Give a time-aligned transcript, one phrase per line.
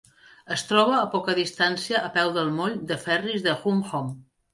[0.53, 4.09] Es troba a poca distància a peu del moll de ferris de Hung Hom.